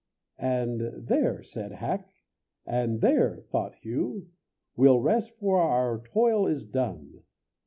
And 0.39 0.79
"There!" 0.97 1.43
said 1.43 1.73
Hack, 1.73 2.09
and 2.65 3.01
"There!" 3.01 3.37
thought 3.37 3.75
Hew, 3.83 4.29
"We'll 4.75 4.99
rest, 4.99 5.33
for 5.37 5.59
our 5.61 6.01
toil 6.01 6.47
is 6.47 6.65
done." 6.65 7.21